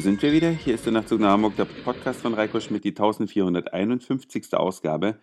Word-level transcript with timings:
Sind 0.00 0.22
wir 0.22 0.32
wieder. 0.32 0.48
Hier 0.48 0.76
ist 0.76 0.86
der 0.86 0.94
Nachtzug 0.94 1.20
nach 1.20 1.32
Hamburg, 1.32 1.56
der 1.56 1.66
Podcast 1.66 2.22
von 2.22 2.32
Reiko 2.32 2.58
Schmidt, 2.58 2.84
die 2.84 2.92
1451. 2.92 4.54
Ausgabe. 4.54 5.18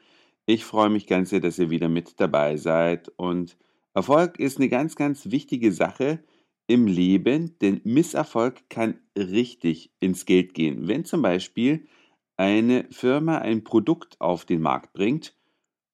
Ich 0.45 0.65
freue 0.65 0.91
mich 0.91 1.07
ganz 1.07 1.31
sehr, 1.31 1.39
dass 1.39 1.57
ihr 1.57 1.71
wieder 1.71 1.89
mit 1.89 2.19
dabei 2.19 2.57
seid. 2.57 3.11
Und 3.15 3.57
Erfolg 3.95 4.39
ist 4.39 4.57
eine 4.57 4.69
ganz, 4.69 4.95
ganz 4.95 5.31
wichtige 5.31 5.71
Sache 5.71 6.19
im 6.67 6.85
Leben, 6.85 7.57
denn 7.57 7.81
Misserfolg 7.85 8.69
kann 8.69 8.99
richtig 9.17 9.91
ins 9.99 10.27
Geld 10.27 10.53
gehen. 10.53 10.87
Wenn 10.87 11.05
zum 11.05 11.23
Beispiel 11.23 11.87
eine 12.35 12.85
Firma 12.91 13.39
ein 13.39 13.63
Produkt 13.63 14.21
auf 14.21 14.45
den 14.45 14.61
Markt 14.61 14.93
bringt 14.93 15.33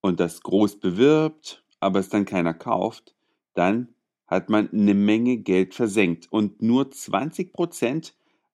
und 0.01 0.19
das 0.19 0.41
groß 0.41 0.81
bewirbt, 0.81 1.63
aber 1.79 1.99
es 1.99 2.09
dann 2.09 2.25
keiner 2.25 2.53
kauft, 2.53 3.15
dann 3.53 3.93
hat 4.27 4.49
man 4.49 4.69
eine 4.73 4.93
Menge 4.93 5.37
Geld 5.37 5.73
versenkt 5.73 6.27
und 6.29 6.61
nur 6.61 6.91
20 6.91 7.53
Prozent 7.53 8.13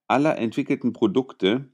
aller 0.09 0.37
entwickelten 0.37 0.93
Produkte 0.93 1.71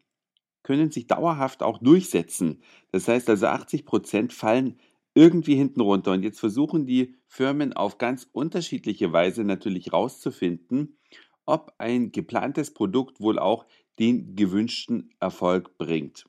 können 0.64 0.92
sich 0.92 1.08
dauerhaft 1.08 1.64
auch 1.64 1.80
durchsetzen. 1.80 2.62
Das 2.92 3.08
heißt 3.08 3.30
also 3.30 3.48
80 3.48 3.86
Prozent 3.86 4.34
fallen 4.34 4.80
irgendwie 5.16 5.56
hinten 5.56 5.82
runter. 5.82 6.12
Und 6.12 6.24
jetzt 6.24 6.40
versuchen 6.40 6.86
die 6.86 7.16
Firmen 7.28 7.74
auf 7.74 7.98
ganz 7.98 8.28
unterschiedliche 8.32 9.14
Weise 9.14 9.44
natürlich 9.44 9.94
rauszufinden, 9.94 10.98
ob 11.46 11.74
ein 11.78 12.12
geplantes 12.12 12.74
Produkt 12.74 13.22
wohl 13.22 13.40
auch 13.40 13.66
den 14.00 14.36
gewünschten 14.36 15.12
Erfolg 15.20 15.78
bringt. 15.78 16.26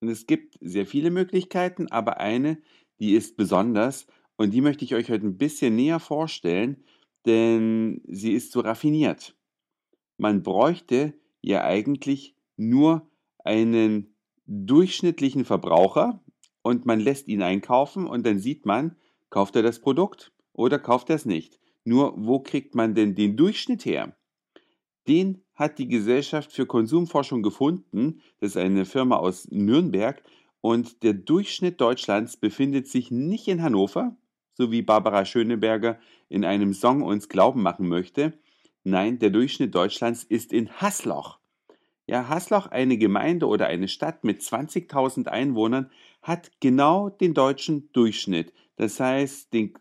Und 0.00 0.08
es 0.08 0.26
gibt 0.26 0.56
sehr 0.60 0.86
viele 0.86 1.10
Möglichkeiten, 1.10 1.88
aber 1.88 2.18
eine, 2.18 2.58
die 2.98 3.12
ist 3.14 3.36
besonders 3.36 4.06
und 4.36 4.52
die 4.54 4.62
möchte 4.62 4.84
ich 4.84 4.94
euch 4.94 5.10
heute 5.10 5.26
ein 5.26 5.36
bisschen 5.36 5.76
näher 5.76 6.00
vorstellen, 6.00 6.84
denn 7.26 8.00
sie 8.06 8.32
ist 8.32 8.52
so 8.52 8.60
raffiniert. 8.60 9.36
Man 10.16 10.42
bräuchte 10.42 11.19
ja 11.40 11.64
eigentlich 11.64 12.34
nur 12.56 13.08
einen 13.44 14.14
durchschnittlichen 14.46 15.44
Verbraucher 15.44 16.20
und 16.62 16.86
man 16.86 17.00
lässt 17.00 17.28
ihn 17.28 17.42
einkaufen 17.42 18.06
und 18.06 18.26
dann 18.26 18.38
sieht 18.38 18.66
man, 18.66 18.96
kauft 19.30 19.56
er 19.56 19.62
das 19.62 19.80
Produkt 19.80 20.32
oder 20.52 20.78
kauft 20.78 21.10
er 21.10 21.16
es 21.16 21.24
nicht. 21.24 21.58
Nur 21.84 22.14
wo 22.16 22.40
kriegt 22.40 22.74
man 22.74 22.94
denn 22.94 23.14
den 23.14 23.36
Durchschnitt 23.36 23.84
her? 23.84 24.16
Den 25.08 25.42
hat 25.54 25.78
die 25.78 25.88
Gesellschaft 25.88 26.52
für 26.52 26.66
Konsumforschung 26.66 27.42
gefunden. 27.42 28.20
Das 28.38 28.50
ist 28.50 28.56
eine 28.56 28.84
Firma 28.84 29.16
aus 29.16 29.48
Nürnberg. 29.50 30.22
Und 30.60 31.02
der 31.02 31.14
Durchschnitt 31.14 31.80
Deutschlands 31.80 32.36
befindet 32.36 32.86
sich 32.86 33.10
nicht 33.10 33.48
in 33.48 33.62
Hannover, 33.62 34.16
so 34.52 34.70
wie 34.70 34.82
Barbara 34.82 35.24
Schöneberger 35.24 35.98
in 36.28 36.44
einem 36.44 36.74
Song 36.74 37.02
uns 37.02 37.28
glauben 37.28 37.62
machen 37.62 37.88
möchte. 37.88 38.34
Nein, 38.84 39.18
der 39.18 39.30
Durchschnitt 39.30 39.74
Deutschlands 39.74 40.24
ist 40.24 40.52
in 40.52 40.70
Hasloch. 40.80 41.38
Ja, 42.06 42.28
Hasloch, 42.28 42.66
eine 42.66 42.98
Gemeinde 42.98 43.46
oder 43.46 43.66
eine 43.66 43.88
Stadt 43.88 44.24
mit 44.24 44.40
20.000 44.40 45.28
Einwohnern, 45.28 45.90
hat 46.22 46.50
genau 46.60 47.08
den 47.08 47.34
deutschen 47.34 47.92
Durchschnitt. 47.92 48.52
Das 48.76 48.98
heißt, 48.98 49.52
den, 49.52 49.74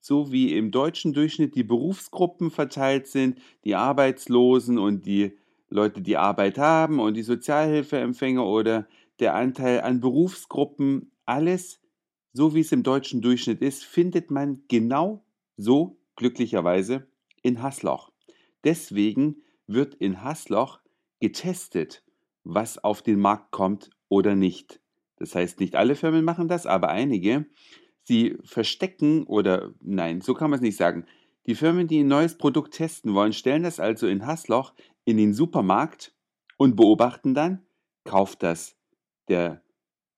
so 0.00 0.32
wie 0.32 0.56
im 0.56 0.70
deutschen 0.70 1.12
Durchschnitt 1.12 1.56
die 1.56 1.64
Berufsgruppen 1.64 2.50
verteilt 2.50 3.06
sind, 3.08 3.38
die 3.64 3.74
Arbeitslosen 3.74 4.78
und 4.78 5.04
die 5.04 5.36
Leute, 5.68 6.00
die 6.00 6.16
Arbeit 6.16 6.56
haben 6.56 7.00
und 7.00 7.14
die 7.14 7.22
Sozialhilfeempfänger 7.22 8.46
oder 8.46 8.86
der 9.18 9.34
Anteil 9.34 9.80
an 9.80 10.00
Berufsgruppen, 10.00 11.10
alles 11.26 11.80
so 12.32 12.54
wie 12.54 12.60
es 12.60 12.72
im 12.72 12.82
deutschen 12.82 13.20
Durchschnitt 13.20 13.60
ist, 13.60 13.84
findet 13.84 14.30
man 14.30 14.62
genau 14.68 15.24
so 15.56 15.98
glücklicherweise 16.16 17.06
in 17.42 17.62
Hasloch. 17.62 18.13
Deswegen 18.64 19.42
wird 19.66 19.94
in 19.94 20.22
Hasloch 20.24 20.80
getestet, 21.20 22.02
was 22.42 22.82
auf 22.82 23.02
den 23.02 23.20
Markt 23.20 23.50
kommt 23.50 23.90
oder 24.08 24.34
nicht. 24.34 24.80
Das 25.16 25.34
heißt, 25.34 25.60
nicht 25.60 25.76
alle 25.76 25.94
Firmen 25.94 26.24
machen 26.24 26.48
das, 26.48 26.66
aber 26.66 26.88
einige. 26.88 27.46
Sie 28.02 28.36
verstecken 28.44 29.24
oder 29.24 29.72
nein, 29.80 30.20
so 30.20 30.34
kann 30.34 30.50
man 30.50 30.58
es 30.58 30.62
nicht 30.62 30.76
sagen. 30.76 31.06
Die 31.46 31.54
Firmen, 31.54 31.88
die 31.88 32.00
ein 32.00 32.08
neues 32.08 32.36
Produkt 32.36 32.74
testen 32.74 33.14
wollen, 33.14 33.32
stellen 33.32 33.62
das 33.62 33.80
also 33.80 34.06
in 34.06 34.26
Hasloch 34.26 34.74
in 35.04 35.16
den 35.16 35.34
Supermarkt 35.34 36.14
und 36.56 36.76
beobachten 36.76 37.34
dann, 37.34 37.62
kauft 38.04 38.42
das 38.42 38.76
der 39.28 39.62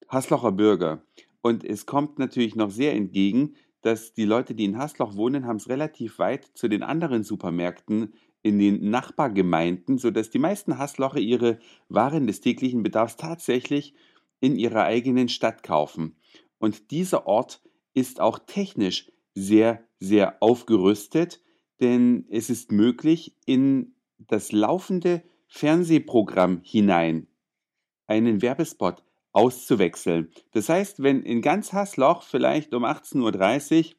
Haslocher 0.08 0.52
Bürger. 0.52 1.04
Und 1.42 1.64
es 1.64 1.86
kommt 1.86 2.18
natürlich 2.18 2.56
noch 2.56 2.70
sehr 2.70 2.94
entgegen, 2.94 3.54
dass 3.82 4.12
die 4.12 4.24
Leute, 4.24 4.54
die 4.54 4.64
in 4.64 4.78
Hasloch 4.78 5.14
wohnen, 5.16 5.46
haben 5.46 5.56
es 5.56 5.68
relativ 5.68 6.18
weit 6.18 6.44
zu 6.54 6.68
den 6.68 6.82
anderen 6.82 7.22
Supermärkten 7.22 8.14
in 8.46 8.60
den 8.60 8.90
Nachbargemeinden, 8.90 9.98
sodass 9.98 10.30
die 10.30 10.38
meisten 10.38 10.78
Haslocher 10.78 11.18
ihre 11.18 11.58
Waren 11.88 12.28
des 12.28 12.40
täglichen 12.40 12.84
Bedarfs 12.84 13.16
tatsächlich 13.16 13.92
in 14.38 14.54
ihrer 14.54 14.84
eigenen 14.84 15.28
Stadt 15.28 15.64
kaufen. 15.64 16.14
Und 16.58 16.92
dieser 16.92 17.26
Ort 17.26 17.60
ist 17.92 18.20
auch 18.20 18.38
technisch 18.38 19.10
sehr, 19.34 19.82
sehr 19.98 20.40
aufgerüstet, 20.40 21.42
denn 21.80 22.24
es 22.30 22.48
ist 22.48 22.70
möglich, 22.70 23.34
in 23.46 23.96
das 24.18 24.52
laufende 24.52 25.24
Fernsehprogramm 25.48 26.60
hinein 26.62 27.26
einen 28.06 28.42
Werbespot 28.42 29.02
auszuwechseln. 29.32 30.30
Das 30.52 30.68
heißt, 30.68 31.02
wenn 31.02 31.22
in 31.22 31.42
ganz 31.42 31.72
Hassloch 31.72 32.22
vielleicht 32.22 32.74
um 32.74 32.84
18.30 32.84 33.86
Uhr 33.88 33.96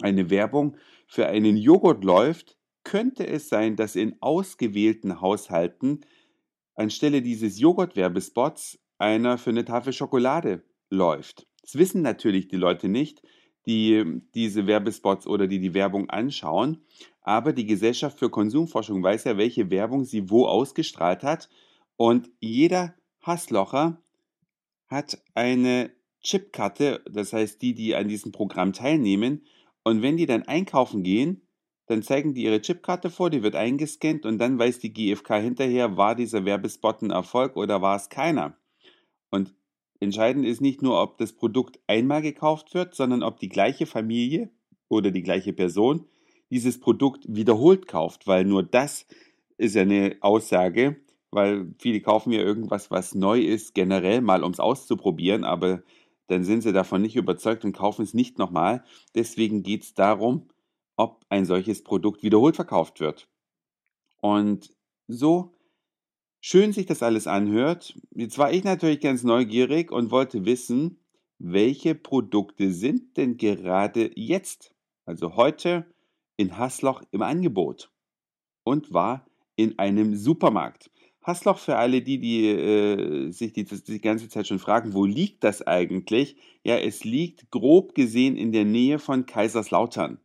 eine 0.00 0.30
Werbung 0.30 0.76
für 1.08 1.26
einen 1.26 1.56
Joghurt 1.56 2.04
läuft, 2.04 2.56
könnte 2.84 3.26
es 3.26 3.48
sein, 3.48 3.76
dass 3.76 3.96
in 3.96 4.16
ausgewählten 4.20 5.20
Haushalten 5.20 6.02
anstelle 6.74 7.22
dieses 7.22 7.58
Joghurt-Werbespots 7.58 8.78
einer 8.98 9.38
für 9.38 9.50
eine 9.50 9.64
Tafel 9.64 9.92
Schokolade 9.92 10.62
läuft. 10.90 11.46
Das 11.62 11.76
wissen 11.76 12.02
natürlich 12.02 12.48
die 12.48 12.56
Leute 12.56 12.88
nicht, 12.88 13.22
die 13.66 14.20
diese 14.34 14.66
Werbespots 14.66 15.26
oder 15.26 15.46
die 15.46 15.58
die 15.58 15.74
Werbung 15.74 16.10
anschauen. 16.10 16.84
Aber 17.22 17.52
die 17.52 17.66
Gesellschaft 17.66 18.18
für 18.18 18.28
Konsumforschung 18.28 19.02
weiß 19.02 19.24
ja, 19.24 19.38
welche 19.38 19.70
Werbung 19.70 20.04
sie 20.04 20.30
wo 20.30 20.46
ausgestrahlt 20.46 21.22
hat. 21.22 21.48
Und 21.96 22.30
jeder 22.40 22.94
Hasslocher 23.22 24.02
hat 24.86 25.22
eine 25.34 25.90
Chipkarte, 26.20 27.02
das 27.10 27.32
heißt 27.32 27.62
die, 27.62 27.74
die 27.74 27.94
an 27.94 28.08
diesem 28.08 28.32
Programm 28.32 28.72
teilnehmen. 28.72 29.46
Und 29.82 30.02
wenn 30.02 30.16
die 30.16 30.26
dann 30.26 30.42
einkaufen 30.42 31.02
gehen, 31.02 31.42
dann 31.86 32.02
zeigen 32.02 32.34
die 32.34 32.44
ihre 32.44 32.60
Chipkarte 32.60 33.10
vor, 33.10 33.30
die 33.30 33.42
wird 33.42 33.54
eingescannt 33.54 34.24
und 34.24 34.38
dann 34.38 34.58
weiß 34.58 34.78
die 34.78 34.92
GfK 34.92 35.34
hinterher, 35.36 35.96
war 35.96 36.14
dieser 36.14 36.44
Werbespot 36.44 37.02
ein 37.02 37.10
Erfolg 37.10 37.56
oder 37.56 37.82
war 37.82 37.96
es 37.96 38.08
keiner. 38.08 38.56
Und 39.30 39.54
entscheidend 40.00 40.46
ist 40.46 40.60
nicht 40.60 40.82
nur, 40.82 41.00
ob 41.02 41.18
das 41.18 41.32
Produkt 41.32 41.78
einmal 41.86 42.22
gekauft 42.22 42.74
wird, 42.74 42.94
sondern 42.94 43.22
ob 43.22 43.38
die 43.38 43.48
gleiche 43.48 43.86
Familie 43.86 44.50
oder 44.88 45.10
die 45.10 45.22
gleiche 45.22 45.52
Person 45.52 46.06
dieses 46.50 46.80
Produkt 46.80 47.24
wiederholt 47.28 47.86
kauft, 47.86 48.26
weil 48.26 48.44
nur 48.44 48.62
das 48.62 49.06
ist 49.56 49.74
ja 49.74 49.82
eine 49.82 50.16
Aussage, 50.20 50.96
weil 51.30 51.74
viele 51.78 52.00
kaufen 52.00 52.32
ja 52.32 52.40
irgendwas, 52.40 52.90
was 52.90 53.14
neu 53.14 53.40
ist, 53.40 53.74
generell 53.74 54.20
mal, 54.20 54.44
um 54.44 54.52
es 54.52 54.60
auszuprobieren, 54.60 55.44
aber 55.44 55.82
dann 56.28 56.44
sind 56.44 56.62
sie 56.62 56.72
davon 56.72 57.02
nicht 57.02 57.16
überzeugt 57.16 57.64
und 57.64 57.72
kaufen 57.72 58.02
es 58.02 58.14
nicht 58.14 58.38
nochmal. 58.38 58.84
Deswegen 59.14 59.62
geht 59.62 59.82
es 59.82 59.94
darum, 59.94 60.48
ob 60.96 61.24
ein 61.28 61.44
solches 61.44 61.82
Produkt 61.82 62.22
wiederholt 62.22 62.56
verkauft 62.56 63.00
wird. 63.00 63.28
Und 64.20 64.70
so 65.06 65.52
schön 66.40 66.72
sich 66.72 66.86
das 66.86 67.02
alles 67.02 67.26
anhört, 67.26 67.98
jetzt 68.10 68.38
war 68.38 68.52
ich 68.52 68.64
natürlich 68.64 69.00
ganz 69.00 69.22
neugierig 69.22 69.90
und 69.90 70.10
wollte 70.10 70.44
wissen, 70.44 71.00
welche 71.38 71.94
Produkte 71.94 72.72
sind 72.72 73.16
denn 73.16 73.36
gerade 73.36 74.10
jetzt, 74.14 74.74
also 75.04 75.36
heute, 75.36 75.86
in 76.36 76.58
Hasloch 76.58 77.02
im 77.10 77.22
Angebot 77.22 77.90
und 78.64 78.92
war 78.92 79.26
in 79.56 79.78
einem 79.78 80.16
Supermarkt. 80.16 80.90
Hassloch 81.22 81.58
für 81.58 81.76
alle 81.76 82.02
die, 82.02 82.18
die 82.18 82.48
äh, 82.48 83.30
sich 83.30 83.52
die, 83.52 83.64
die 83.64 84.00
ganze 84.00 84.28
Zeit 84.28 84.46
schon 84.46 84.58
fragen, 84.58 84.92
wo 84.92 85.06
liegt 85.06 85.42
das 85.42 85.62
eigentlich? 85.62 86.36
Ja, 86.64 86.76
es 86.76 87.04
liegt 87.04 87.50
grob 87.50 87.94
gesehen 87.94 88.36
in 88.36 88.52
der 88.52 88.66
Nähe 88.66 88.98
von 88.98 89.24
Kaiserslautern. 89.24 90.18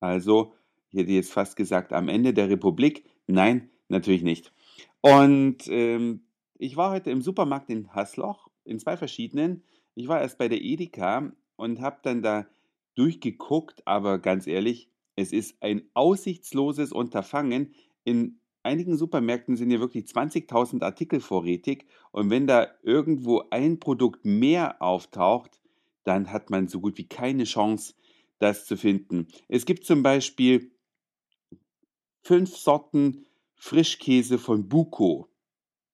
Also, 0.00 0.54
ich 0.90 0.98
hätte 0.98 1.12
jetzt 1.12 1.32
fast 1.32 1.56
gesagt, 1.56 1.92
am 1.92 2.08
Ende 2.08 2.34
der 2.34 2.48
Republik. 2.48 3.04
Nein, 3.26 3.70
natürlich 3.88 4.22
nicht. 4.22 4.52
Und 5.00 5.68
ähm, 5.68 6.22
ich 6.58 6.76
war 6.76 6.90
heute 6.90 7.10
im 7.10 7.22
Supermarkt 7.22 7.70
in 7.70 7.94
Hassloch, 7.94 8.48
in 8.64 8.78
zwei 8.78 8.96
verschiedenen. 8.96 9.62
Ich 9.94 10.08
war 10.08 10.20
erst 10.20 10.38
bei 10.38 10.48
der 10.48 10.62
Edeka 10.62 11.32
und 11.56 11.80
habe 11.80 11.98
dann 12.02 12.22
da 12.22 12.46
durchgeguckt, 12.94 13.86
aber 13.86 14.18
ganz 14.18 14.46
ehrlich, 14.46 14.90
es 15.16 15.32
ist 15.32 15.62
ein 15.62 15.82
aussichtsloses 15.94 16.92
Unterfangen. 16.92 17.74
In 18.04 18.40
einigen 18.62 18.96
Supermärkten 18.96 19.56
sind 19.56 19.70
ja 19.70 19.80
wirklich 19.80 20.04
20.000 20.06 20.82
Artikel 20.82 21.20
vorrätig 21.20 21.86
und 22.12 22.30
wenn 22.30 22.46
da 22.46 22.68
irgendwo 22.82 23.44
ein 23.50 23.80
Produkt 23.80 24.24
mehr 24.24 24.82
auftaucht, 24.82 25.60
dann 26.04 26.32
hat 26.32 26.50
man 26.50 26.68
so 26.68 26.80
gut 26.80 26.98
wie 26.98 27.08
keine 27.08 27.44
Chance, 27.44 27.94
das 28.40 28.66
zu 28.66 28.76
finden. 28.76 29.28
Es 29.48 29.64
gibt 29.64 29.84
zum 29.84 30.02
Beispiel 30.02 30.72
fünf 32.22 32.56
Sorten 32.56 33.26
Frischkäse 33.54 34.38
von 34.38 34.68
Buko. 34.68 35.28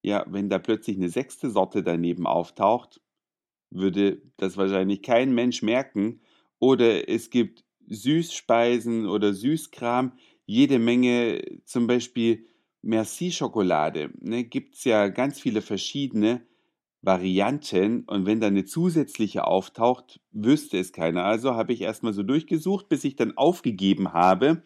Ja, 0.03 0.25
wenn 0.29 0.49
da 0.49 0.59
plötzlich 0.59 0.97
eine 0.97 1.09
sechste 1.09 1.51
Sorte 1.51 1.83
daneben 1.83 2.27
auftaucht, 2.27 3.01
würde 3.71 4.23
das 4.37 4.57
wahrscheinlich 4.57 5.03
kein 5.03 5.35
Mensch 5.35 5.63
merken. 5.63 6.21
Oder 6.59 7.09
es 7.09 7.31
gibt 7.31 7.65
Süßspeisen 7.89 9.07
oder 9.07 9.35
Süßkram, 9.35 10.13
jede 10.47 10.79
Menge, 10.79 11.43
zum 11.65 11.87
Beispiel 11.89 12.47
Merci-Schokolade. 12.83 14.11
Ne, 14.21 14.45
Gibt 14.45 14.77
es 14.77 14.85
ja 14.85 15.09
ganz 15.09 15.41
viele 15.41 15.61
verschiedene 15.61 16.47
Varianten 17.07 18.03
und 18.05 18.27
wenn 18.27 18.41
da 18.41 18.49
eine 18.49 18.65
zusätzliche 18.65 19.47
auftaucht, 19.47 20.21
wüsste 20.33 20.79
es 20.79 20.93
keiner. 20.93 21.25
Also 21.25 21.55
habe 21.55 21.73
ich 21.73 21.81
erstmal 21.81 22.13
so 22.13 22.25
durchgesucht, 22.25 22.89
bis 22.89 23.05
ich 23.05 23.15
dann 23.15 23.37
aufgegeben 23.37 24.13
habe 24.13 24.63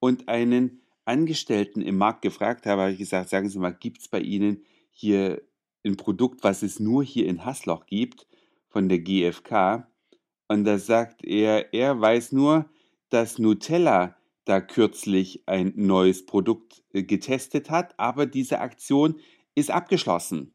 und 0.00 0.28
einen 0.28 0.80
Angestellten 1.04 1.82
im 1.82 1.98
Markt 1.98 2.22
gefragt 2.22 2.66
habe, 2.66 2.82
habe 2.82 2.92
ich 2.92 2.98
gesagt, 2.98 3.28
sagen 3.28 3.48
Sie 3.48 3.58
mal, 3.58 3.74
gibt 3.74 4.00
es 4.00 4.08
bei 4.08 4.20
Ihnen 4.20 4.64
hier 4.90 5.42
ein 5.84 5.96
Produkt, 5.96 6.42
was 6.44 6.62
es 6.62 6.80
nur 6.80 7.04
hier 7.04 7.26
in 7.26 7.44
Hasloch 7.44 7.86
gibt, 7.86 8.26
von 8.68 8.88
der 8.88 9.00
GfK? 9.00 9.86
Und 10.48 10.64
da 10.64 10.78
sagt 10.78 11.24
er, 11.24 11.74
er 11.74 12.00
weiß 12.00 12.32
nur, 12.32 12.70
dass 13.10 13.38
Nutella 13.38 14.16
da 14.44 14.60
kürzlich 14.60 15.42
ein 15.46 15.72
neues 15.76 16.24
Produkt 16.24 16.82
äh, 16.92 17.02
getestet 17.02 17.70
hat, 17.70 17.98
aber 17.98 18.26
diese 18.26 18.60
Aktion 18.60 19.16
ist 19.54 19.70
abgeschlossen. 19.70 20.54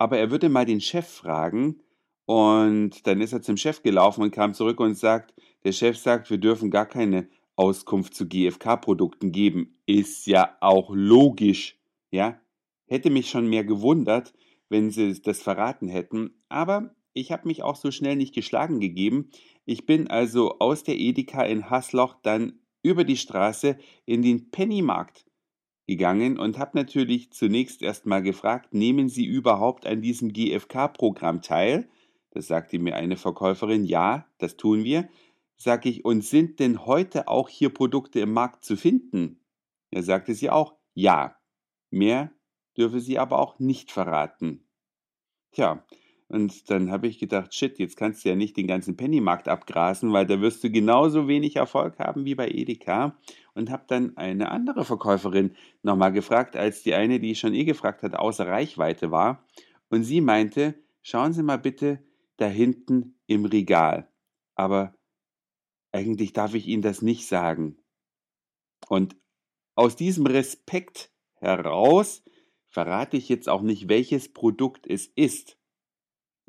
Aber 0.00 0.16
er 0.16 0.30
würde 0.30 0.48
mal 0.48 0.64
den 0.64 0.80
Chef 0.80 1.06
fragen 1.06 1.82
und 2.24 3.06
dann 3.06 3.20
ist 3.20 3.34
er 3.34 3.42
zum 3.42 3.58
Chef 3.58 3.82
gelaufen 3.82 4.22
und 4.22 4.30
kam 4.30 4.54
zurück 4.54 4.80
und 4.80 4.94
sagt, 4.94 5.34
der 5.62 5.72
Chef 5.72 5.98
sagt, 5.98 6.30
wir 6.30 6.38
dürfen 6.38 6.70
gar 6.70 6.86
keine 6.86 7.28
Auskunft 7.54 8.14
zu 8.14 8.26
GFK-Produkten 8.26 9.30
geben. 9.30 9.76
Ist 9.84 10.26
ja 10.26 10.56
auch 10.62 10.88
logisch, 10.94 11.78
ja. 12.10 12.40
Hätte 12.86 13.10
mich 13.10 13.28
schon 13.28 13.50
mehr 13.50 13.62
gewundert, 13.62 14.32
wenn 14.70 14.90
sie 14.90 15.20
das 15.20 15.42
verraten 15.42 15.88
hätten, 15.88 16.30
aber 16.48 16.94
ich 17.12 17.30
habe 17.30 17.46
mich 17.46 17.62
auch 17.62 17.76
so 17.76 17.90
schnell 17.90 18.16
nicht 18.16 18.34
geschlagen 18.34 18.80
gegeben. 18.80 19.28
Ich 19.66 19.84
bin 19.84 20.08
also 20.08 20.60
aus 20.60 20.82
der 20.82 20.98
Edeka 20.98 21.42
in 21.42 21.68
Hasloch 21.68 22.14
dann 22.22 22.54
über 22.82 23.04
die 23.04 23.18
Straße 23.18 23.76
in 24.06 24.22
den 24.22 24.50
Pennymarkt 24.50 25.26
gegangen 25.90 26.38
und 26.38 26.56
habe 26.56 26.78
natürlich 26.78 27.32
zunächst 27.32 27.82
erstmal 27.82 28.22
gefragt, 28.22 28.72
nehmen 28.72 29.08
Sie 29.08 29.24
überhaupt 29.26 29.86
an 29.86 30.00
diesem 30.00 30.32
GFK-Programm 30.32 31.42
teil? 31.42 31.88
Das 32.30 32.46
sagte 32.46 32.78
mir 32.78 32.94
eine 32.94 33.16
Verkäuferin, 33.16 33.84
ja, 33.84 34.24
das 34.38 34.56
tun 34.56 34.84
wir. 34.84 35.08
Sag 35.56 35.86
ich, 35.86 36.04
und 36.04 36.24
sind 36.24 36.60
denn 36.60 36.86
heute 36.86 37.26
auch 37.26 37.48
hier 37.48 37.70
Produkte 37.70 38.20
im 38.20 38.32
Markt 38.32 38.64
zu 38.64 38.76
finden? 38.76 39.40
Er 39.90 40.04
sagte 40.04 40.32
sie 40.32 40.48
auch, 40.48 40.76
ja. 40.94 41.36
Mehr 41.90 42.30
dürfe 42.76 43.00
sie 43.00 43.18
aber 43.18 43.40
auch 43.40 43.58
nicht 43.58 43.90
verraten. 43.90 44.64
Tja, 45.50 45.84
und 46.30 46.70
dann 46.70 46.92
habe 46.92 47.08
ich 47.08 47.18
gedacht, 47.18 47.52
shit, 47.52 47.80
jetzt 47.80 47.96
kannst 47.96 48.24
du 48.24 48.28
ja 48.28 48.36
nicht 48.36 48.56
den 48.56 48.68
ganzen 48.68 48.96
Pennymarkt 48.96 49.48
abgrasen, 49.48 50.12
weil 50.12 50.26
da 50.26 50.40
wirst 50.40 50.62
du 50.62 50.70
genauso 50.70 51.26
wenig 51.26 51.56
Erfolg 51.56 51.98
haben 51.98 52.24
wie 52.24 52.36
bei 52.36 52.48
Edeka. 52.48 53.18
Und 53.52 53.68
habe 53.70 53.82
dann 53.88 54.16
eine 54.16 54.52
andere 54.52 54.84
Verkäuferin 54.84 55.56
nochmal 55.82 56.12
gefragt, 56.12 56.56
als 56.56 56.84
die 56.84 56.94
eine, 56.94 57.18
die 57.18 57.32
ich 57.32 57.40
schon 57.40 57.52
eh 57.52 57.64
gefragt 57.64 58.04
hatte, 58.04 58.20
außer 58.20 58.46
Reichweite 58.46 59.10
war. 59.10 59.44
Und 59.88 60.04
sie 60.04 60.20
meinte, 60.20 60.76
schauen 61.02 61.32
Sie 61.32 61.42
mal 61.42 61.58
bitte 61.58 61.98
da 62.36 62.46
hinten 62.46 63.18
im 63.26 63.44
Regal. 63.44 64.08
Aber 64.54 64.94
eigentlich 65.90 66.32
darf 66.32 66.54
ich 66.54 66.68
Ihnen 66.68 66.82
das 66.82 67.02
nicht 67.02 67.26
sagen. 67.26 67.76
Und 68.88 69.16
aus 69.74 69.96
diesem 69.96 70.26
Respekt 70.26 71.10
heraus 71.34 72.22
verrate 72.68 73.16
ich 73.16 73.28
jetzt 73.28 73.48
auch 73.48 73.62
nicht, 73.62 73.88
welches 73.88 74.32
Produkt 74.32 74.86
es 74.86 75.08
ist. 75.08 75.59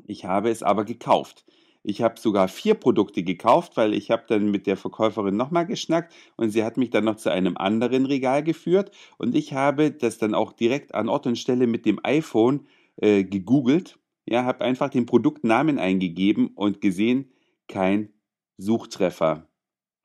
Ich 0.06 0.24
habe 0.24 0.50
es 0.50 0.62
aber 0.62 0.84
gekauft. 0.84 1.44
Ich 1.84 2.00
habe 2.00 2.18
sogar 2.20 2.46
vier 2.46 2.74
Produkte 2.74 3.24
gekauft, 3.24 3.76
weil 3.76 3.92
ich 3.92 4.10
habe 4.10 4.24
dann 4.28 4.50
mit 4.50 4.66
der 4.66 4.76
Verkäuferin 4.76 5.36
nochmal 5.36 5.66
geschnackt 5.66 6.14
und 6.36 6.50
sie 6.50 6.62
hat 6.62 6.76
mich 6.76 6.90
dann 6.90 7.04
noch 7.04 7.16
zu 7.16 7.30
einem 7.30 7.56
anderen 7.56 8.06
Regal 8.06 8.44
geführt 8.44 8.92
und 9.18 9.34
ich 9.34 9.52
habe 9.52 9.90
das 9.90 10.18
dann 10.18 10.34
auch 10.34 10.52
direkt 10.52 10.94
an 10.94 11.08
Ort 11.08 11.26
und 11.26 11.38
Stelle 11.38 11.66
mit 11.66 11.84
dem 11.84 11.98
iPhone 12.04 12.66
äh, 12.96 13.24
gegoogelt. 13.24 13.98
Ja, 14.26 14.44
habe 14.44 14.64
einfach 14.64 14.90
den 14.90 15.06
Produktnamen 15.06 15.80
eingegeben 15.80 16.48
und 16.54 16.80
gesehen, 16.80 17.32
kein 17.66 18.10
Suchtreffer. 18.58 19.48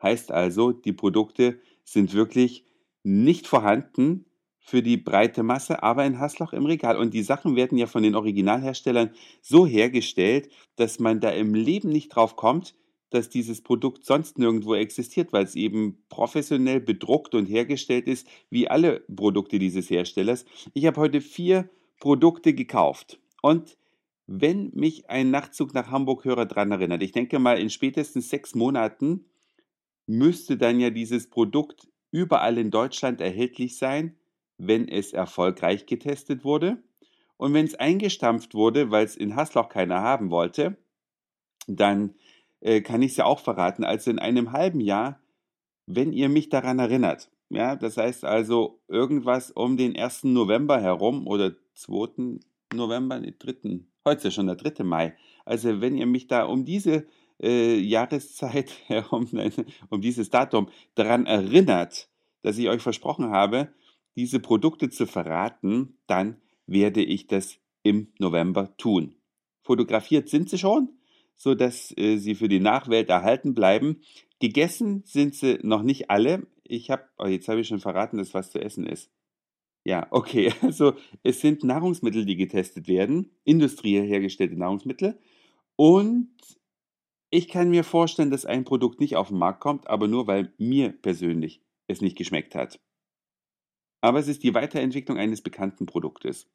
Heißt 0.01 0.31
also, 0.31 0.71
die 0.71 0.93
Produkte 0.93 1.59
sind 1.83 2.13
wirklich 2.13 2.65
nicht 3.03 3.45
vorhanden 3.45 4.25
für 4.67 4.83
die 4.83 4.97
breite 4.97 5.43
Masse, 5.43 5.81
aber 5.81 6.05
in 6.05 6.19
Hassloch 6.19 6.51
im 6.51 6.65
Regal. 6.65 6.97
Und 6.97 7.13
die 7.13 7.23
Sachen 7.23 7.55
werden 7.55 7.77
ja 7.77 7.87
von 7.87 8.03
den 8.03 8.15
Originalherstellern 8.15 9.11
so 9.41 9.65
hergestellt, 9.65 10.49
dass 10.75 10.99
man 10.99 11.21
da 11.21 11.29
im 11.29 11.53
Leben 11.53 11.87
nicht 11.87 12.09
drauf 12.09 12.35
kommt, 12.35 12.75
dass 13.09 13.29
dieses 13.29 13.61
Produkt 13.61 14.03
sonst 14.03 14.37
nirgendwo 14.37 14.75
existiert, 14.75 15.31
weil 15.31 15.45
es 15.45 15.55
eben 15.55 16.03
professionell 16.09 16.81
bedruckt 16.81 17.33
und 17.33 17.45
hergestellt 17.45 18.09
ist, 18.09 18.27
wie 18.49 18.67
alle 18.67 19.05
Produkte 19.15 19.57
dieses 19.57 19.89
Herstellers. 19.89 20.43
Ich 20.73 20.85
habe 20.85 20.99
heute 20.99 21.21
vier 21.21 21.69
Produkte 22.01 22.53
gekauft 22.53 23.21
und 23.41 23.77
wenn 24.25 24.71
mich 24.73 25.09
ein 25.09 25.31
Nachtzug 25.31 25.73
nach 25.73 25.91
Hamburg-Hörer 25.91 26.45
dran 26.45 26.71
erinnert, 26.71 27.01
ich 27.03 27.13
denke 27.13 27.39
mal, 27.39 27.57
in 27.57 27.69
spätestens 27.69 28.29
sechs 28.29 28.53
Monaten 28.53 29.23
müsste 30.07 30.57
dann 30.57 30.81
ja 30.81 30.89
dieses 30.89 31.29
Produkt 31.29 31.87
überall 32.11 32.57
in 32.57 32.69
Deutschland 32.69 33.21
erhältlich 33.21 33.77
sein 33.77 34.17
wenn 34.57 34.87
es 34.87 35.13
erfolgreich 35.13 35.85
getestet 35.85 36.43
wurde. 36.43 36.77
Und 37.37 37.53
wenn 37.53 37.65
es 37.65 37.75
eingestampft 37.75 38.55
wurde, 38.55 38.91
weil 38.91 39.05
es 39.05 39.15
in 39.15 39.35
Hassloch 39.35 39.69
keiner 39.69 40.01
haben 40.01 40.31
wollte, 40.31 40.77
dann 41.67 42.15
äh, 42.61 42.81
kann 42.81 43.01
ich 43.01 43.11
es 43.11 43.17
ja 43.17 43.25
auch 43.25 43.39
verraten, 43.39 43.83
also 43.83 44.09
in 44.09 44.19
einem 44.19 44.51
halben 44.51 44.79
Jahr, 44.79 45.21
wenn 45.85 46.11
ihr 46.11 46.29
mich 46.29 46.49
daran 46.49 46.79
erinnert. 46.79 47.29
Ja, 47.49 47.75
das 47.75 47.97
heißt 47.97 48.25
also 48.25 48.81
irgendwas 48.87 49.51
um 49.51 49.77
den 49.77 49.95
1. 49.95 50.25
November 50.25 50.81
herum 50.81 51.27
oder 51.27 51.53
2. 51.75 52.39
November, 52.73 53.19
nee, 53.19 53.33
3. 53.37 53.79
Heute 54.05 54.17
ist 54.17 54.23
ja 54.23 54.31
schon 54.31 54.47
der 54.47 54.55
3. 54.55 54.83
Mai. 54.83 55.15
Also 55.45 55.79
wenn 55.79 55.95
ihr 55.95 56.07
mich 56.07 56.27
da 56.27 56.43
um 56.43 56.65
diese 56.65 57.05
äh, 57.41 57.77
Jahreszeit 57.77 58.71
herum, 58.87 59.29
um 59.89 60.01
dieses 60.01 60.29
Datum 60.29 60.69
daran 60.95 61.25
erinnert, 61.25 62.09
dass 62.41 62.57
ich 62.57 62.67
euch 62.67 62.81
versprochen 62.81 63.31
habe, 63.31 63.69
diese 64.17 64.39
Produkte 64.39 64.89
zu 64.89 65.05
verraten, 65.05 65.97
dann 66.07 66.37
werde 66.65 67.03
ich 67.03 67.27
das 67.27 67.59
im 67.83 68.11
November 68.19 68.75
tun. 68.75 69.15
Fotografiert 69.61 70.27
sind 70.27 70.49
sie 70.49 70.57
schon, 70.57 70.89
so 71.35 71.53
dass 71.53 71.95
äh, 71.97 72.17
sie 72.17 72.35
für 72.35 72.49
die 72.49 72.59
Nachwelt 72.59 73.09
erhalten 73.09 73.53
bleiben. 73.53 74.01
Gegessen 74.39 75.03
sind 75.05 75.35
sie 75.35 75.59
noch 75.61 75.83
nicht 75.83 76.09
alle. 76.09 76.47
Ich 76.63 76.89
habe, 76.89 77.03
oh, 77.19 77.27
jetzt 77.27 77.47
habe 77.47 77.61
ich 77.61 77.67
schon 77.67 77.79
verraten, 77.79 78.17
dass 78.17 78.33
was 78.33 78.51
zu 78.51 78.59
essen 78.59 78.87
ist. 78.87 79.11
Ja, 79.85 80.07
okay. 80.09 80.51
Also 80.61 80.95
es 81.23 81.39
sind 81.39 81.63
Nahrungsmittel, 81.63 82.25
die 82.25 82.35
getestet 82.35 82.87
werden, 82.87 83.29
industriell 83.43 84.05
hergestellte 84.05 84.57
Nahrungsmittel. 84.57 85.19
Und 85.75 86.31
ich 87.29 87.49
kann 87.49 87.69
mir 87.69 87.83
vorstellen, 87.83 88.31
dass 88.31 88.45
ein 88.45 88.63
Produkt 88.63 88.99
nicht 88.99 89.15
auf 89.15 89.27
den 89.27 89.37
Markt 89.37 89.59
kommt, 89.59 89.87
aber 89.87 90.07
nur 90.07 90.25
weil 90.25 90.53
mir 90.57 90.91
persönlich 90.91 91.61
es 91.87 92.01
nicht 92.01 92.17
geschmeckt 92.17 92.55
hat 92.55 92.79
aber 94.07 94.19
es 94.19 94.27
ist 94.27 94.43
die 94.43 94.53
Weiterentwicklung 94.53 95.17
eines 95.17 95.41
bekannten 95.41 95.85
Produktes. 95.85 96.47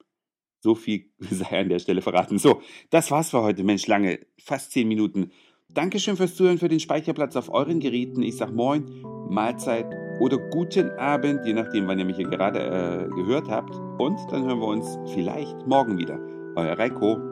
So 0.60 0.74
viel 0.74 1.06
sei 1.18 1.60
an 1.60 1.68
der 1.68 1.78
Stelle 1.78 2.02
verraten. 2.02 2.38
So, 2.38 2.62
das 2.90 3.10
war's 3.10 3.30
für 3.30 3.42
heute. 3.42 3.64
Mensch, 3.64 3.86
lange, 3.86 4.20
fast 4.38 4.72
zehn 4.72 4.88
Minuten. 4.88 5.30
Dankeschön 5.68 6.16
fürs 6.16 6.34
Zuhören, 6.34 6.58
für 6.58 6.68
den 6.68 6.80
Speicherplatz 6.80 7.34
auf 7.36 7.48
euren 7.48 7.80
Geräten. 7.80 8.22
Ich 8.22 8.36
sag 8.36 8.52
Moin, 8.52 8.84
Mahlzeit 9.30 9.86
oder 10.20 10.36
guten 10.50 10.90
Abend, 10.98 11.40
je 11.46 11.54
nachdem, 11.54 11.88
wann 11.88 11.98
ihr 11.98 12.04
mich 12.04 12.16
hier 12.16 12.28
gerade 12.28 12.60
äh, 12.60 13.14
gehört 13.14 13.48
habt. 13.48 13.74
Und 13.98 14.18
dann 14.30 14.44
hören 14.44 14.60
wir 14.60 14.68
uns 14.68 14.98
vielleicht 15.14 15.66
morgen 15.66 15.98
wieder. 15.98 16.18
Euer 16.56 16.78
Reiko. 16.78 17.31